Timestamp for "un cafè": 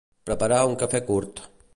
0.71-1.03